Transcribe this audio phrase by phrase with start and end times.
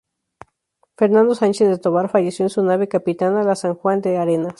[0.97, 4.49] Fernando Sánchez de Tovar falleció en su nave capitana, la "San Juan de Arenas".